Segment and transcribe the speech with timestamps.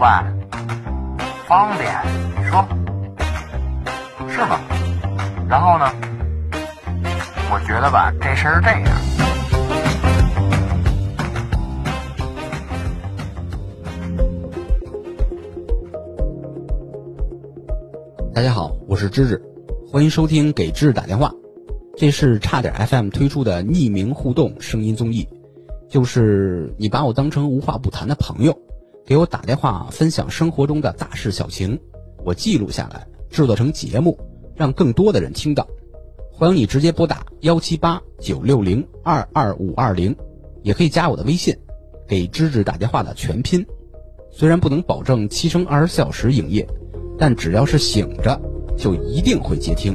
[0.00, 0.06] 喂，
[1.48, 1.92] 方便？
[2.38, 2.64] 你说
[4.28, 4.60] 是吗？
[5.48, 5.90] 然后呢？
[7.50, 8.84] 我觉得吧，这事儿这样。
[18.32, 19.42] 大家好，我是芝芝，
[19.90, 21.32] 欢迎收听给芝芝打电话。
[21.96, 25.28] 这是差点 FM 推出的匿名互动声音综艺，
[25.88, 28.56] 就是你把我当成无话不谈的朋友，
[29.08, 31.80] 给我打电话分享生活中的大事小情，
[32.26, 34.20] 我记录下来，制作成节目，
[34.54, 35.66] 让更多的人听到。
[36.30, 40.14] 欢迎你直接拨打幺七八九六零二二五二零，
[40.62, 41.56] 也可以加我的微信，
[42.06, 43.64] 给芝芝打电话的全拼。
[44.30, 46.68] 虽然不能保证七乘二十四小时营业。
[47.18, 48.38] 但只要是醒着，
[48.76, 49.92] 就一定会接听。